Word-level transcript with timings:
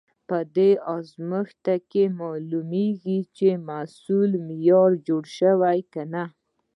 په 0.27 0.37
دې 0.55 0.71
ازمېښت 0.95 1.65
کې 1.91 2.03
معلومېږي، 2.21 3.19
چې 3.37 3.47
محصول 3.67 4.29
معیاري 4.47 4.97
جوړ 5.07 5.23
شوی 5.37 5.79
که 5.93 6.01
نه. 6.13 6.23